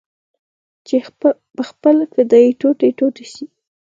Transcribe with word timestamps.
چې 0.87 0.95
پخپله 1.55 2.05
فدايي 2.13 2.51
ټوټې 2.59 2.89
ټوټې 2.97 3.25
سي. 3.33 3.45